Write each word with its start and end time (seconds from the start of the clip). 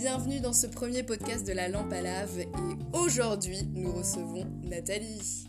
bienvenue 0.00 0.40
dans 0.40 0.54
ce 0.54 0.66
premier 0.66 1.02
podcast 1.02 1.46
de 1.46 1.52
la 1.52 1.68
lampe 1.68 1.92
à 1.92 2.00
lave 2.00 2.38
et 2.38 2.48
aujourd'hui 2.94 3.64
nous 3.64 3.92
recevons 3.92 4.46
Nathalie. 4.62 5.46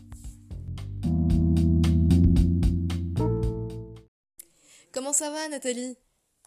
Comment 4.92 5.14
ça 5.14 5.30
va 5.30 5.48
Nathalie? 5.48 5.96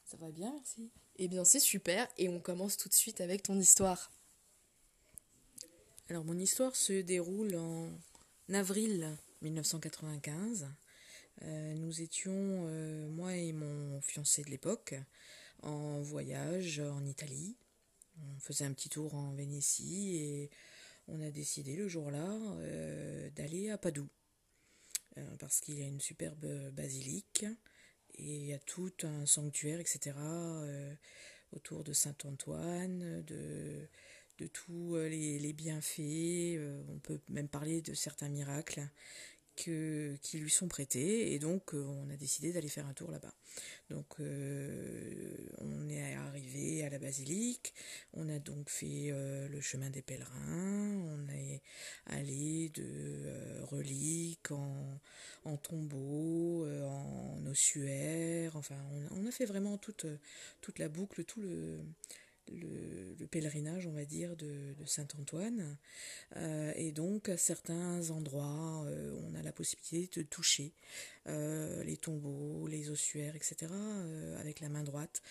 Ça 0.05 0.18
va 0.18 0.30
bien, 0.30 0.54
merci. 0.54 0.91
Eh 1.16 1.28
bien 1.28 1.44
c'est 1.44 1.60
super 1.60 2.08
et 2.20 2.30
on 2.30 2.40
commence 2.40 2.78
tout 2.78 2.90
de 2.90 2.94
suite 2.94 3.22
avec 3.22 3.41
ton 3.41 3.60
histoire. 3.60 4.12
Alors 6.08 6.26
mon 6.26 6.38
histoire 6.38 6.76
se 6.76 7.02
déroule 7.02 7.56
en 7.56 7.90
avril 8.54 9.18
1995. 9.42 10.68
Euh, 11.42 11.74
nous 11.74 12.02
étions, 12.02 12.32
euh, 12.36 13.10
moi 13.10 13.36
et 13.36 13.52
mon 13.52 14.00
fiancé 14.02 14.44
de 14.44 14.52
l'époque, 14.52 14.94
en 15.64 16.02
voyage 16.02 16.80
en 16.80 17.03
Italie. 17.03 17.56
On 18.22 18.40
faisait 18.40 18.66
un 18.66 18.74
petit 18.74 18.90
tour 18.90 19.16
en 19.16 19.34
Vénétie 19.34 20.16
et 20.18 20.50
on 21.08 21.22
a 21.22 21.32
décidé 21.32 21.76
le 21.76 21.88
jour-là 21.88 22.38
euh, 22.60 23.30
d'aller 23.32 23.70
à 23.70 23.78
Padoue. 23.78 24.10
parce 25.40 25.62
qu'il 25.62 25.80
y 25.80 25.84
a 25.84 25.88
une 25.88 26.02
superbe 26.02 26.46
basilique 26.72 27.46
et 28.16 28.36
il 28.38 28.46
y 28.46 28.54
a 28.54 28.59
tout 28.59 28.94
un 29.04 29.26
sanctuaire, 29.26 29.80
etc. 29.80 30.16
autour 31.52 31.84
de 31.84 31.94
Saint-Antoine, 31.94 33.23
de, 33.23 33.88
de 34.38 34.48
tous 34.48 34.95
les, 34.95 35.54
bienfaits. 35.54 36.59
on 36.90 37.00
peut 37.00 37.20
même 37.30 37.50
parler 37.50 37.82
de 37.82 37.94
certains 37.94 38.30
miracles 38.30 38.90
qui 39.55 40.38
lui 40.38 40.52
sont 40.52 40.68
prêtés 40.68 41.34
et 41.34 41.40
donc 41.40 41.73
euh, 41.73 41.84
on 41.84 42.09
a 42.09 42.18
décidé 42.18 42.52
d'aller 42.52 42.68
faire 42.68 42.86
un 42.88 42.94
tour 42.94 43.12
là-bas. 43.12 43.34
Donc 43.90 44.20
euh, 44.20 45.36
on 45.59 45.88
est 45.90 46.14
arrivé 46.16 46.84
à 46.84 46.89
la 46.89 47.00
basilique, 47.00 47.73
on 48.14 48.28
a 48.30 48.39
donc 48.39 48.70
fait 48.70 49.11
euh, 49.11 49.48
le 49.48 49.61
chemin 49.61 49.89
des 49.89 50.02
pèlerins, 50.02 50.98
on 51.08 51.30
est 51.30 51.61
allé 52.08 52.70
de 52.70 53.61
reliques 53.64 54.52
en, 54.52 55.00
en 55.45 55.58
tombeaux, 55.58 56.67
en 56.67 57.45
ossuaires, 57.45 58.56
enfin 58.56 58.78
on, 59.11 59.26
a 59.26 59.31
fait 59.31 59.45
vraiment 59.45 59.78
toute, 59.78 60.06
toute 60.61 60.80
la 60.80 60.89
boucle, 60.89 61.23
tout 61.23 61.42
le 61.42 61.80
le, 62.53 63.26
pèlerinage, 63.26 63.88
on 63.88 63.92
va 63.92 64.06
dire, 64.06 64.36
de, 64.36 64.76
Saint-Antoine. 64.86 65.78
Et 66.76 66.92
donc, 66.92 67.30
à 67.30 67.38
certains 67.38 68.11
endroits, 68.11 68.86
on 69.28 69.36
a 69.36 69.42
possibilité 69.56 70.22
de 70.22 70.28
toucher 70.28 70.73
euh, 71.28 71.84
les 71.84 71.98
tombeaux, 71.98 72.67
les 72.67 72.89
ossuaires, 72.89 73.36
etc., 73.36 73.72
avec 74.39 74.59
la 74.59 74.70
main 74.70 74.84
droite. 74.84 75.22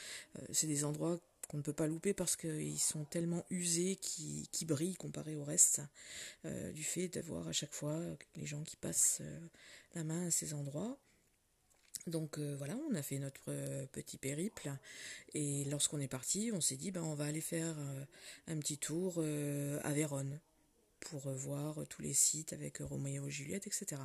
c'est 0.53 0.67
des 0.67 0.84
endroits 0.84 1.20
qu'on 1.48 1.58
ne 1.58 1.62
peut 1.62 1.72
pas 1.72 1.86
louper 1.86 2.14
parce 2.14 2.36
qu'ils 2.36 2.80
sont 2.80 3.05
tellement 3.05 3.45
usés 3.50 3.97
qui, 3.97 4.48
qui 4.50 4.64
brillent 4.64 4.97
comparé 4.97 5.36
au 5.36 5.45
reste, 5.45 5.83
du 6.45 6.83
fait 6.83 7.08
d'avoir 7.08 7.47
à 7.48 7.52
chaque 7.52 7.75
fois 7.75 8.00
les 8.36 8.47
gens 8.47 8.62
qui 8.62 8.77
passent 8.77 9.22
la 9.95 10.05
main 10.05 10.27
à 10.27 10.30
ces 10.30 10.55
endroits. 10.55 10.98
Donc 12.06 12.39
euh, 12.39 12.55
voilà, 12.58 12.77
on 12.91 12.95
a 12.95 13.02
fait 13.02 13.19
notre 13.19 13.45
euh, 13.48 13.86
petit 13.86 14.19
périple 14.19 14.70
et 15.33 15.64
lorsqu'on 15.64 16.00
est 16.00 16.08
parti, 16.08 16.50
on 16.52 16.61
s'est 16.61 16.77
dit 16.77 16.91
ben 16.91 17.02
on 17.02 17.14
va 17.14 17.25
aller 17.25 17.41
faire 17.41 17.75
euh, 17.78 18.05
un 18.48 18.58
petit 18.58 18.78
tour 18.78 19.20
à 19.20 19.92
Vérone 19.92 20.39
pour 21.05 21.28
voir 21.30 21.86
tous 21.88 22.02
les 22.02 22.12
sites 22.12 22.52
avec 22.52 22.78
Roméo 22.78 23.27
et 23.27 23.30
Juliette, 23.30 23.66
etc. 23.66 24.00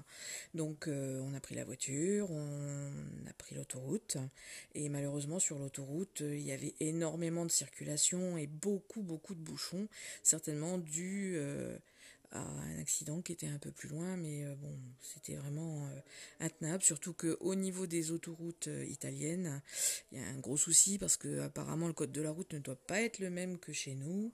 Donc 0.53 0.87
on 0.87 1.33
a 1.33 1.39
pris 1.39 1.55
la 1.55 1.65
voiture, 1.65 2.31
on 2.31 2.91
a 3.27 3.33
pris 3.33 3.55
l'autoroute 3.55 4.17
et 4.75 4.89
malheureusement 4.89 5.39
sur 5.39 5.59
l'autoroute 5.59 6.21
il 6.21 6.41
y 6.41 6.51
avait 6.51 6.75
énormément 6.79 7.45
de 7.45 7.51
circulation 7.51 8.37
et 8.37 8.47
beaucoup 8.47 9.01
beaucoup 9.01 9.35
de 9.35 9.41
bouchons, 9.41 9.87
certainement 10.23 10.77
dû 10.77 11.39
à 12.31 12.39
un 12.39 12.79
accident 12.79 13.21
qui 13.21 13.31
était 13.31 13.47
un 13.47 13.57
peu 13.57 13.71
plus 13.71 13.89
loin, 13.89 14.15
mais 14.17 14.45
euh, 14.45 14.55
bon, 14.55 14.77
c'était 15.01 15.35
vraiment 15.35 15.85
euh, 15.87 15.99
intenable, 16.39 16.83
surtout 16.83 17.13
qu'au 17.13 17.55
niveau 17.55 17.87
des 17.87 18.11
autoroutes 18.11 18.67
euh, 18.67 18.85
italiennes, 18.85 19.61
il 20.11 20.19
y 20.19 20.21
a 20.21 20.27
un 20.27 20.37
gros 20.37 20.57
souci 20.57 20.97
parce 20.97 21.17
que 21.17 21.41
apparemment 21.41 21.87
le 21.87 21.93
code 21.93 22.11
de 22.11 22.21
la 22.21 22.31
route 22.31 22.53
ne 22.53 22.59
doit 22.59 22.75
pas 22.75 23.01
être 23.01 23.19
le 23.19 23.29
même 23.29 23.57
que 23.57 23.73
chez 23.73 23.95
nous, 23.95 24.31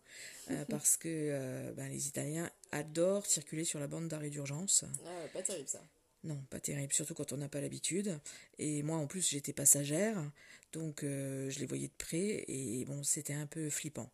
parce 0.69 0.97
que 0.97 1.73
ben, 1.75 1.89
les 1.89 2.07
Italiens 2.07 2.50
adorent 2.72 3.25
circuler 3.25 3.63
sur 3.63 3.79
la 3.79 3.88
bande 3.88 4.07
d'arrêt 4.07 4.29
d'urgence. 4.29 4.85
Ah, 5.05 5.28
pas 5.34 5.41
terrible 5.41 5.67
ça. 5.67 5.81
Non, 6.25 6.44
pas 6.50 6.59
terrible, 6.59 6.91
surtout 6.91 7.13
quand 7.13 7.34
on 7.34 7.38
n'a 7.38 7.47
pas 7.47 7.61
l'habitude. 7.61 8.19
Et 8.57 8.81
moi, 8.81 8.97
en 8.97 9.05
plus, 9.05 9.29
j'étais 9.29 9.53
passagère, 9.53 10.17
donc 10.75 11.00
je 11.02 11.59
les 11.59 11.66
voyais 11.66 11.88
de 11.88 11.94
près, 11.97 12.46
et 12.47 12.86
bon, 12.86 13.02
c'était 13.03 13.34
un 13.34 13.47
peu 13.47 13.69
flippant. 13.69 14.12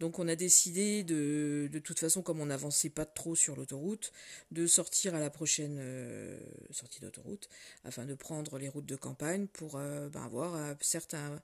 Donc 0.00 0.18
on 0.18 0.28
a 0.28 0.36
décidé 0.36 1.02
de, 1.02 1.68
de 1.70 1.78
toute 1.78 1.98
façon, 1.98 2.22
comme 2.22 2.40
on 2.40 2.46
n'avançait 2.46 2.90
pas 2.90 3.04
trop 3.04 3.34
sur 3.34 3.56
l'autoroute, 3.56 4.12
de 4.50 4.66
sortir 4.66 5.14
à 5.14 5.20
la 5.20 5.30
prochaine 5.30 5.76
euh, 5.80 6.38
sortie 6.70 7.00
d'autoroute, 7.00 7.48
afin 7.84 8.04
de 8.04 8.14
prendre 8.14 8.58
les 8.58 8.68
routes 8.68 8.86
de 8.86 8.96
campagne 8.96 9.46
pour 9.46 9.76
euh, 9.76 10.08
ben, 10.08 10.22
avoir 10.22 10.54
euh, 10.54 10.74
certes 10.80 11.14
un, 11.14 11.40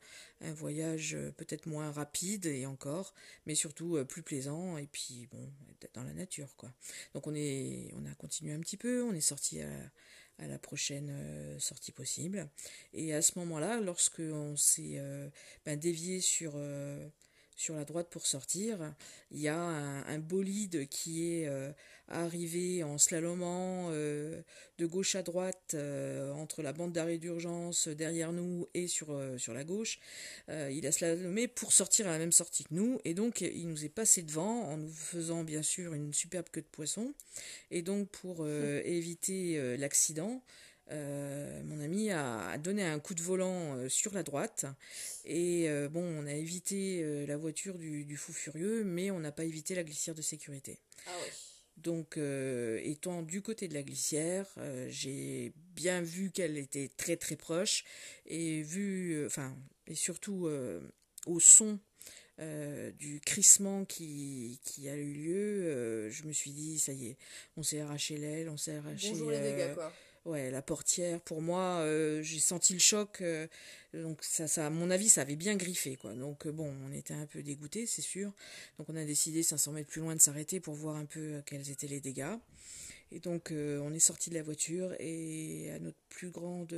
voyage 0.52 1.16
peut-être 1.38 1.64
moins 1.64 1.90
rapide 1.90 2.44
et 2.44 2.66
encore, 2.66 3.14
mais 3.46 3.54
surtout 3.54 4.04
plus 4.04 4.22
plaisant 4.22 4.76
et 4.76 4.86
puis 4.86 5.26
bon, 5.32 5.50
dans 5.94 6.02
la 6.02 6.12
nature 6.12 6.54
quoi. 6.56 6.70
Donc 7.14 7.26
on 7.26 7.34
est, 7.34 7.90
on 7.94 8.04
a 8.04 8.14
continué 8.16 8.52
un 8.52 8.60
petit 8.60 8.76
peu, 8.76 9.02
on 9.02 9.14
est 9.14 9.22
sorti 9.22 9.62
à 9.62 9.70
la 10.38 10.58
prochaine 10.58 11.12
sortie 11.58 11.92
possible. 11.92 12.48
Et 12.92 13.14
à 13.14 13.22
ce 13.22 13.38
moment-là, 13.38 13.80
lorsque 13.80 14.20
on 14.20 14.56
s'est 14.56 15.00
ben, 15.64 15.78
dévié 15.78 16.20
sur 16.20 16.58
sur 17.56 17.74
la 17.76 17.84
droite 17.84 18.08
pour 18.10 18.26
sortir. 18.26 18.94
Il 19.30 19.40
y 19.40 19.48
a 19.48 19.56
un, 19.56 20.18
bolide 20.18 20.88
qui 20.88 21.32
est 21.32 21.46
euh, 21.46 21.70
arrivé 22.08 22.82
en 22.82 22.98
slalomant 22.98 23.88
euh, 23.90 24.42
de 24.78 24.86
gauche 24.86 25.14
à 25.14 25.22
droite 25.22 25.72
euh, 25.74 26.32
entre 26.32 26.62
la 26.62 26.72
bande 26.72 26.92
d'arrêt 26.92 27.18
d'urgence 27.18 27.88
derrière 27.88 28.32
nous 28.32 28.66
et 28.74 28.88
sur, 28.88 29.20
sur 29.38 29.54
la 29.54 29.64
gauche. 29.64 29.98
il 30.48 30.86
a 30.86 30.92
slalomé 30.92 31.48
pour 31.48 31.72
sortir 31.72 32.06
à 32.06 32.10
la 32.10 32.18
même 32.18 32.32
sortie 32.32 32.64
que 32.64 32.74
nous 32.74 33.00
et 33.04 33.14
donc 33.14 33.40
il 33.40 33.68
nous 33.68 33.84
est 33.84 33.88
passé 33.88 34.22
devant 34.22 34.62
en 34.64 34.76
nous 34.76 34.92
faisant 34.92 35.44
bien 35.44 35.62
sûr 35.62 35.94
une 35.94 36.12
superbe 36.12 36.46
queue 36.50 36.62
de 36.62 36.66
poisson. 36.66 37.14
Et 37.70 37.82
donc 37.82 38.08
pour 38.08 38.46
éviter 38.48 39.76
l'accident, 39.76 40.42
euh, 40.90 41.62
mon 41.64 41.80
ami 41.80 42.10
a, 42.10 42.58
donné 42.58 42.84
un 42.84 42.98
coup 43.00 43.14
de 43.14 43.22
volant 43.22 43.76
euh, 43.76 43.88
sur 43.88 44.12
la 44.12 44.22
droite 44.22 44.66
et 45.24 45.70
euh, 45.70 45.88
bon, 45.88 46.02
on 46.02 46.26
a 46.26 46.32
évité 46.32 47.26
la 47.26 47.36
voiture 47.36 47.78
du, 47.78 48.16
fou 48.16 48.32
furieux, 48.32 48.84
mais 48.84 49.10
on 49.10 49.20
n'a 49.20 49.32
pas 49.32 49.44
évité 49.44 49.74
la 49.74 49.84
glissière 49.84 50.14
de 50.14 50.22
sécurité. 50.22 50.78
Ah 51.06 51.10
Donc, 51.78 52.18
étant 52.82 53.22
du 53.22 53.42
côté 53.42 53.68
de 53.68 53.74
la 53.74 53.82
glissière, 53.82 54.46
j'ai 54.88 55.52
bien 55.74 56.02
vu 56.02 56.30
qu'elle 56.30 56.58
était 56.58 56.90
très 56.96 57.16
très 57.16 57.36
proche 57.36 57.84
et 58.26 58.62
vu, 58.62 59.24
enfin, 59.26 59.56
et 59.86 59.94
surtout 59.94 60.48
au 61.26 61.40
son 61.40 61.78
du 62.38 63.20
crissement 63.24 63.84
qui, 63.84 64.60
qui 64.64 64.88
a 64.88 64.96
eu 64.96 65.12
lieu, 65.12 66.10
je 66.10 66.24
me 66.24 66.32
suis 66.32 66.52
dit, 66.52 66.78
ça 66.78 66.92
y 66.92 67.06
est, 67.08 67.16
on 67.56 67.62
s'est 67.62 67.80
arraché 67.80 68.16
l'aile, 68.16 68.50
on 68.50 68.56
s'est 68.56 68.76
arraché. 68.76 69.10
Bonjour 69.10 69.30
les 69.30 69.40
dégâts, 69.40 69.74
quoi 69.74 69.92
ouais, 70.24 70.50
la 70.50 70.62
portière, 70.62 71.20
pour 71.20 71.42
moi, 71.42 71.80
euh, 71.80 72.22
j'ai 72.22 72.38
senti 72.38 72.72
le 72.72 72.78
choc. 72.78 73.20
Euh, 73.20 73.46
donc, 73.92 74.22
ça, 74.22 74.66
à 74.66 74.70
mon 74.70 74.90
avis, 74.90 75.08
ça 75.08 75.22
avait 75.22 75.36
bien 75.36 75.56
griffé, 75.56 75.96
quoi. 75.96 76.14
Donc, 76.14 76.46
euh, 76.46 76.52
bon, 76.52 76.72
on 76.86 76.92
était 76.92 77.14
un 77.14 77.26
peu 77.26 77.42
dégoûtés, 77.42 77.86
c'est 77.86 78.02
sûr. 78.02 78.32
Donc, 78.78 78.88
on 78.88 78.96
a 78.96 79.04
décidé, 79.04 79.42
500 79.42 79.72
mètres 79.72 79.90
plus 79.90 80.00
loin, 80.00 80.16
de 80.16 80.20
s'arrêter 80.20 80.60
pour 80.60 80.74
voir 80.74 80.96
un 80.96 81.06
peu 81.06 81.42
quels 81.46 81.70
étaient 81.70 81.86
les 81.86 82.00
dégâts. 82.00 82.36
Et 83.12 83.20
donc, 83.20 83.52
on 83.52 83.94
est 83.94 84.00
sorti 84.00 84.30
de 84.30 84.34
la 84.34 84.42
voiture 84.42 84.94
et, 84.98 85.70
à 85.70 85.78
notre 85.78 85.98
plus 86.08 86.30
grande 86.30 86.76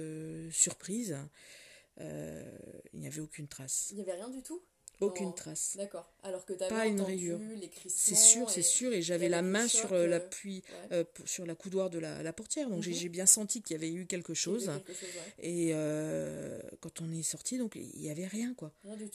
surprise, 0.50 1.16
il 1.98 3.00
n'y 3.00 3.06
avait 3.06 3.20
aucune 3.20 3.48
trace. 3.48 3.88
Il 3.92 3.96
n'y 3.96 4.02
avait 4.02 4.12
rien 4.12 4.28
du 4.28 4.42
tout? 4.42 4.60
Aucune 5.00 5.34
trace. 5.34 5.74
D'accord. 5.76 6.10
Alors 6.22 6.44
que 6.44 6.52
tu 6.52 6.58
pas 6.68 6.86
une 6.86 7.00
rayure. 7.00 7.38
C'est 7.86 8.16
sûr, 8.16 8.50
c'est 8.50 8.62
sûr. 8.62 8.92
Et 8.92 9.02
j'avais 9.02 9.28
la 9.28 9.42
main 9.42 9.68
sur 9.68 9.92
euh, 9.92 10.06
l'appui, 10.06 10.62
euh, 10.90 11.04
sur 11.24 11.46
la 11.46 11.54
coudoir 11.54 11.90
de 11.90 11.98
la, 11.98 12.32
portière. 12.32 12.68
Donc 12.68 12.86
mhm. 12.86 12.92
j'ai 12.92 13.08
bien 13.08 13.26
senti 13.26 13.62
qu'il 13.62 13.74
y 13.74 13.78
avait 13.78 13.92
eu 13.92 14.06
quelque 14.06 14.34
chose. 14.34 14.70
Et 15.40 15.70
euh, 15.72 16.58
quand 16.80 17.00
on 17.00 17.12
est 17.12 17.22
sorti, 17.22 17.58
donc 17.58 17.76
il 17.76 18.00
n'y 18.00 18.10
avait 18.10 18.26
rien, 18.26 18.54
quoi. 18.54 18.72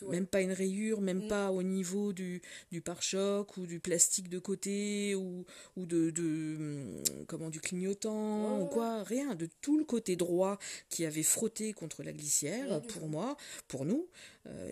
même 0.10 0.28
pas 0.28 0.42
une 0.42 0.54
rayure, 0.54 1.02
même 1.02 1.24
mhm. 1.24 1.28
pas 1.28 1.52
au 1.52 1.64
niveau 1.64 2.14
du, 2.14 2.42
du 2.72 2.82
pare-choc 2.82 3.58
ou 3.58 3.66
du 3.66 3.80
plastique 3.80 4.30
de 4.30 4.40
côté 4.40 5.16
ou, 5.16 5.46
ou 5.76 5.86
de, 5.86 6.12
de 6.12 6.56
hum, 6.58 7.04
comment 7.28 7.50
du 7.50 7.60
clignotant 7.60 8.62
ou 8.62 8.66
quoi. 8.68 9.04
Rien. 9.04 9.36
De 9.36 9.50
tout 9.62 9.78
le 9.78 9.84
côté 9.84 10.16
droit 10.16 10.60
qui 10.90 11.06
avait 11.06 11.24
frotté 11.24 11.74
contre 11.74 12.04
la 12.04 12.12
glissière, 12.12 12.82
pour 12.84 13.08
moi, 13.08 13.36
pour 13.68 13.86
nous, 13.86 14.08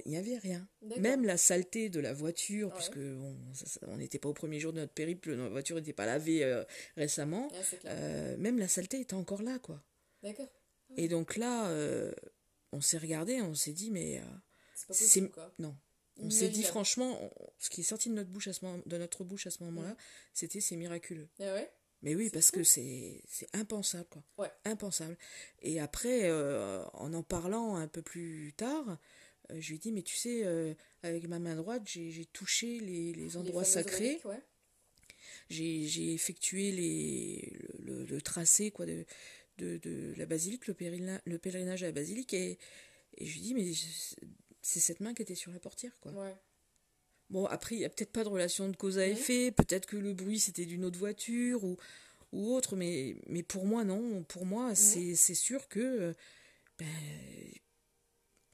il 0.06 0.12
n'y 0.12 0.18
avait 0.18 0.38
rien. 0.38 0.68
Même 0.98 1.26
la 1.26 1.38
saleté 1.38 1.90
de 1.90 2.00
la 2.00 2.14
voiture, 2.14 2.74
puisque 2.74 2.98
on 3.88 3.98
n'était 3.98 4.20
pas 4.20 4.30
au 4.30 4.34
premier 4.34 4.60
jour 4.60 4.74
de 4.74 4.80
notre 4.80 4.94
périple, 4.94 5.36
notre 5.36 5.52
voiture 5.52 5.76
n'était 5.76 5.94
pas 5.94 6.06
lavée 6.06 6.44
euh, 6.44 6.64
récemment, 6.98 7.50
euh, 7.86 8.36
même 8.38 8.58
la 8.58 8.68
saleté 8.68 9.00
était 9.02 9.14
encore 9.14 9.42
là, 9.44 9.60
quoi. 9.60 9.84
D'accord. 10.24 10.48
Et 10.98 11.08
donc 11.08 11.36
là, 11.38 11.70
euh, 11.70 12.12
on 12.72 12.82
s'est 12.82 12.98
regardé, 12.98 13.42
on 13.42 13.54
s'est 13.56 13.74
dit, 13.74 13.92
mais 13.92 14.22
c'est 14.76 14.88
pas 14.88 14.94
possible, 14.94 15.30
quoi. 15.30 15.54
Non. 15.60 15.76
On 16.22 16.30
s'est 16.30 16.50
dit 16.50 16.64
franchement, 16.64 17.18
on- 17.24 17.32
ce 17.60 17.70
qui 17.70 17.82
est 17.82 17.84
sorti 17.86 18.10
de 18.10 18.16
notre 18.16 18.30
bouche 18.30 18.48
à 18.50 18.54
ce 18.54 18.66
moment, 18.66 18.82
de 18.86 18.98
notre 18.98 19.24
bouche 19.24 19.48
à 19.48 19.52
ce 19.52 19.64
moment-là, 19.64 19.96
c'était 20.34 20.60
c'est 20.60 20.76
miraculeux. 20.76 21.30
Ah 21.40 21.54
ouais? 21.54 21.72
Mais 22.02 22.16
oui, 22.16 22.30
parce 22.30 22.52
que 22.52 22.64
c'est 22.64 23.22
c'est 23.28 23.48
impensable, 23.54 24.08
quoi. 24.10 24.24
Ouais. 24.38 24.52
Impensable. 24.66 25.18
Et 25.62 25.80
après, 25.80 26.30
euh, 26.30 26.84
en 26.94 27.14
en 27.14 27.24
parlant 27.24 27.76
un 27.76 27.88
peu 27.88 28.02
plus 28.02 28.54
tard, 28.58 28.90
euh, 28.90 28.96
je 29.58 29.70
lui 29.70 29.76
ai 29.76 29.80
dit, 29.80 29.92
mais 29.92 30.02
tu 30.04 30.16
sais, 30.16 30.46
euh, 30.46 30.74
avec 31.04 31.28
ma 31.28 31.40
main 31.40 31.56
droite, 31.56 31.84
j'ai 31.86 32.26
touché 32.34 32.80
les, 32.80 33.14
les 33.14 33.38
endroits 33.38 33.64
Les 33.64 33.70
sacrés, 33.70 34.20
ouais. 34.26 34.42
j'ai 35.50 36.14
effectué 36.14 36.72
les, 36.72 37.54
le, 37.80 38.00
le- 38.00 38.06
le 38.06 38.22
tracé 38.22 38.72
quoi, 38.72 38.86
de, 38.86 39.06
de, 39.58 39.78
de 39.78 40.14
la 40.18 40.26
basilique, 40.26 40.68
le, 40.68 40.74
pèlerina- 40.74 41.22
le 41.26 41.38
pèlerinage 41.40 41.84
à 41.84 41.88
la 41.88 41.92
basilique, 41.92 42.34
et, 42.34 42.58
et 43.18 43.26
je 43.26 43.34
lui 43.34 43.40
ai 43.40 43.44
dit, 43.44 43.54
mais 43.56 43.72
c'est 44.62 44.80
cette 44.80 45.00
main 45.00 45.14
qui 45.14 45.22
était 45.22 45.36
sur 45.36 45.52
la 45.52 45.60
portière, 45.60 45.98
quoi. 46.02 46.12
Ouais. 46.12 46.36
Bon, 47.30 47.46
après, 47.46 47.76
il 47.76 47.80
n'y 47.80 47.86
a 47.86 47.90
peut-être 47.90 48.12
pas 48.12 48.24
de 48.24 48.30
relation 48.30 48.68
de 48.70 48.76
cause 48.76 48.98
à 48.98 49.06
effet, 49.08 49.52
peut-être 49.52 49.86
que 49.86 49.98
le 49.98 50.14
bruit 50.14 50.40
c'était 50.40 50.66
d'une 50.66 50.84
autre 50.84 50.98
voiture 50.98 51.64
ou, 51.64 51.78
ou 52.32 52.54
autre, 52.56 52.76
mais, 52.76 53.16
mais 53.28 53.44
pour 53.44 53.66
moi, 53.68 53.84
non. 53.84 54.24
Pour 54.24 54.46
moi, 54.48 54.74
c'est 54.74 55.14
c'est 55.16 55.36
sûr 55.36 55.68
que 55.68 55.80
euh, 55.80 56.14
ben, 56.80 56.88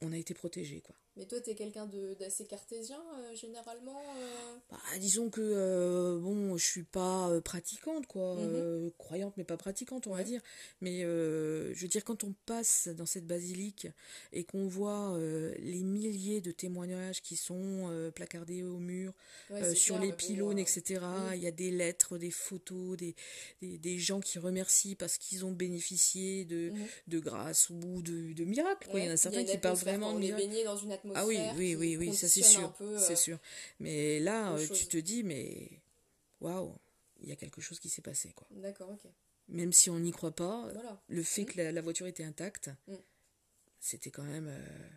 on 0.00 0.12
a 0.12 0.16
été 0.18 0.34
protégés, 0.34 0.80
quoi. 0.80 0.96
Mais 1.16 1.24
toi, 1.24 1.40
t'es 1.40 1.54
quelqu'un 1.54 1.88
d'assez 2.20 2.44
cartésien, 2.44 3.02
euh, 3.18 3.34
généralement 3.34 3.98
euh? 4.18 4.56
Bah, 4.70 4.76
disons 5.00 5.30
que, 5.30 5.40
euh, 5.40 6.18
bon, 6.18 6.58
je 6.58 6.64
suis 6.66 6.82
pas 6.82 7.30
euh, 7.30 7.40
pratiquante, 7.40 8.06
quoi. 8.06 8.34
Mhm. 8.34 8.40
euh, 8.52 8.90
croyante, 8.98 9.32
mais 9.38 9.44
pas 9.44 9.56
pratiquante, 9.56 10.06
on 10.06 10.14
va 10.14 10.22
dire. 10.24 10.42
Mais 10.82 11.00
je 11.00 11.80
veux 11.80 11.88
dire, 11.88 12.04
quand 12.04 12.22
on 12.24 12.34
passe 12.44 12.88
dans 12.88 13.06
cette 13.06 13.26
basilique 13.26 13.88
et 14.34 14.44
qu'on 14.44 14.66
voit 14.68 15.16
les 15.58 15.82
milliers 15.82 16.40
de 16.42 16.50
témoignages 16.50 17.22
qui 17.22 17.36
sont 17.36 18.10
placardés 18.14 18.62
au 18.62 18.78
mur, 18.78 19.14
Ouais, 19.50 19.74
sur 19.74 19.94
clair, 19.96 20.06
les 20.06 20.10
bon, 20.10 20.16
pylônes, 20.16 20.58
etc. 20.58 21.00
oui. 21.30 21.36
Il 21.38 21.42
y 21.42 21.46
a 21.46 21.50
des 21.50 21.70
lettres, 21.70 22.18
des 22.18 22.30
photos, 22.30 22.96
des, 22.96 23.14
des, 23.62 23.78
des 23.78 23.98
gens 23.98 24.20
qui 24.20 24.38
remercient 24.38 24.96
parce 24.96 25.16
qu'ils 25.18 25.44
ont 25.46 25.52
bénéficié 25.52 26.44
de, 26.44 26.70
Mhm. 26.70 26.86
de 27.08 27.18
grâce 27.20 27.70
ou 27.70 28.02
de, 28.02 28.32
de 28.32 28.44
miracles. 28.44 28.88
quoi. 28.90 29.00
il 29.00 29.06
y 29.06 29.08
en 29.08 29.12
a 29.12 29.16
certains 29.16 29.44
qui 29.44 29.56
parlent 29.58 29.76
vraiment 29.76 30.12
de 30.14 30.18
miracles. 30.26 30.42
Ah 31.14 31.26
oui, 31.26 31.38
oui, 31.56 31.76
oui, 31.76 31.96
oui, 31.96 32.14
ça 32.14 32.28
c'est 32.28 32.42
sûr, 32.42 32.74
c'est 32.98 33.12
euh, 33.12 33.16
sûr. 33.16 33.38
Mais 33.80 34.18
là, 34.20 34.54
euh, 34.54 34.66
tu 34.68 34.86
te 34.86 34.96
dis, 34.96 35.22
mais 35.22 35.70
waouh, 36.40 36.74
il 37.20 37.28
y 37.28 37.32
a 37.32 37.36
quelque 37.36 37.60
chose 37.60 37.78
qui 37.80 37.88
s'est 37.88 38.02
passé, 38.02 38.32
quoi. 38.32 38.46
D'accord, 38.50 38.90
ok. 38.90 39.06
Même 39.48 39.72
si 39.72 39.90
on 39.90 39.98
n'y 40.00 40.10
croit 40.12 40.32
pas, 40.34 40.68
Voilà. 40.72 41.02
le 41.08 41.22
fait 41.22 41.42
Mm. 41.42 41.46
que 41.46 41.56
la, 41.58 41.72
la 41.72 41.80
voiture 41.82 42.06
était 42.06 42.24
intacte, 42.24 42.70
Mm. 42.88 42.94
c'était 43.78 44.10
quand 44.10 44.24
même 44.24 44.48
euh, 44.48 44.88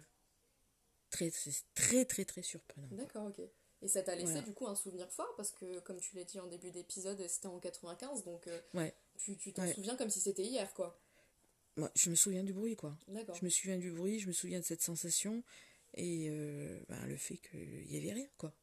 très, 1.09 1.31
très, 1.75 2.05
très, 2.05 2.25
très, 2.25 2.41
surprenant. 2.41 2.87
D'accord, 2.91 3.25
ok. 3.27 3.41
Et 3.81 3.87
ça 3.87 4.01
t'a 4.03 4.13
laissé 4.15 4.25
Voilà. 4.33 4.41
du 4.41 4.53
coup 4.53 4.67
un 4.67 4.75
souvenir 4.75 5.09
fort 5.11 5.33
parce 5.37 5.51
que, 5.51 5.79
comme 5.79 5.99
tu 6.01 6.15
l'as 6.15 6.25
dit 6.25 6.39
en 6.39 6.47
début 6.47 6.69
d'épisode, 6.71 7.25
c'était 7.27 7.47
en 7.47 7.59
95, 7.59 8.23
donc 8.25 8.49
Ouais. 8.73 8.93
tu 9.17 9.37
t'en 9.53 9.61
Ouais. 9.63 9.73
souviens 9.73 9.95
comme 9.95 10.09
si 10.09 10.19
c'était 10.19 10.43
hier, 10.43 10.73
quoi. 10.73 10.99
Moi, 11.77 11.89
je 11.95 12.09
me 12.09 12.15
souviens 12.15 12.43
du 12.43 12.51
bruit, 12.51 12.75
quoi. 12.75 12.97
D'accord. 13.07 13.35
Je 13.35 13.45
me 13.45 13.49
souviens 13.49 13.77
du 13.77 13.91
bruit, 13.91 14.19
je 14.19 14.27
me 14.27 14.33
souviens 14.33 14.59
de 14.59 14.65
cette 14.65 14.81
sensation 14.81 15.43
et 15.95 16.27
euh, 16.29 16.79
ben, 16.89 17.05
le 17.07 17.15
fait 17.17 17.37
qu'il 17.37 17.87
n'y 17.87 17.97
avait 17.97 18.13
rien, 18.13 18.27
quoi. 18.37 18.53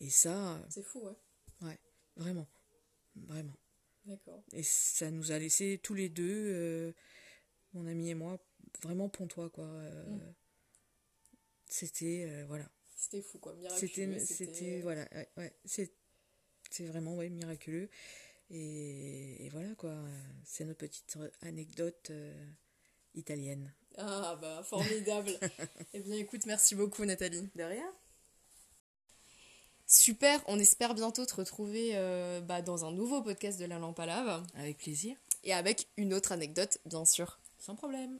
Et 0.00 0.10
ça, 0.10 0.62
C'est 0.68 0.82
fou, 0.82 1.08
ouais. 1.62 1.78
vraiment, 2.16 2.46
vraiment. 3.16 3.56
D'accord. 4.04 4.42
Et 4.52 4.62
ça 4.62 5.10
nous 5.10 5.32
a 5.32 5.38
laissé 5.38 5.80
tous 5.82 5.94
les 5.94 6.08
deux, 6.08 6.52
euh, 6.54 6.92
mon 7.72 7.86
ami 7.86 8.10
et 8.10 8.14
moi, 8.14 8.38
vraiment 8.82 9.08
pontois, 9.08 9.50
quoi. 9.50 9.66
Euh, 9.66 10.04
Mm. 10.06 10.34
C'était, 11.68 12.26
euh, 12.28 12.44
voilà. 12.46 12.70
C'était 12.96 13.22
fou, 13.22 13.38
quoi. 13.38 13.54
Miraculeux. 13.54 13.86
C'était, 13.86 14.20
c'était, 14.20 14.80
voilà, 14.80 15.06
ouais, 15.12 15.28
ouais, 15.36 15.52
c'est, 15.64 15.92
c'est 16.70 16.86
vraiment, 16.86 17.16
ouais, 17.16 17.28
miraculeux. 17.28 17.88
Et, 18.50 19.44
et 19.44 19.48
voilà, 19.50 19.74
quoi. 19.74 19.96
C'est 20.44 20.64
notre 20.64 20.78
petite 20.78 21.18
anecdote 21.42 22.10
euh, 22.10 22.46
italienne. 23.14 23.74
Ah, 23.98 24.36
bah, 24.40 24.62
formidable. 24.62 25.30
eh 25.94 26.00
bien, 26.00 26.16
écoute, 26.16 26.46
merci 26.46 26.74
beaucoup, 26.74 27.04
Nathalie. 27.04 27.48
De 27.54 27.62
rien. 27.62 27.90
Super, 29.86 30.40
on 30.48 30.58
espère 30.58 30.94
bientôt 30.94 31.24
te 31.24 31.34
retrouver 31.34 31.92
euh, 31.94 32.40
bah, 32.40 32.60
dans 32.60 32.84
un 32.84 32.90
nouveau 32.90 33.22
podcast 33.22 33.58
de 33.60 33.66
la 33.66 33.78
lampe 33.78 33.98
à 34.00 34.06
lave 34.06 34.42
Avec 34.56 34.78
plaisir. 34.78 35.16
et 35.44 35.54
avec 35.54 35.86
une 35.96 36.12
autre 36.12 36.32
anecdote, 36.32 36.78
bien 36.86 37.04
sûr. 37.04 37.38
Sans 37.58 37.76
problème. 37.76 38.18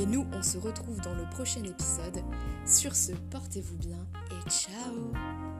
Et 0.00 0.06
nous, 0.06 0.26
on 0.32 0.42
se 0.42 0.58
retrouve 0.58 1.00
dans 1.00 1.14
le 1.14 1.28
prochain 1.30 1.62
épisode. 1.62 2.22
Sur 2.66 2.96
ce, 2.96 3.12
portez-vous 3.30 3.76
bien 3.76 4.06
et 4.30 4.50
ciao 4.50 5.57